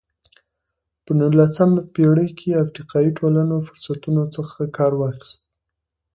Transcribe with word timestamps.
په 1.05 1.11
نولسمه 1.19 1.79
پېړۍ 1.93 2.29
کې 2.39 2.59
افریقایي 2.63 3.11
ټولنو 3.17 3.55
فرصتونو 3.67 4.23
څخه 4.35 4.59
کار 4.77 4.93
واخیست. 4.97 5.41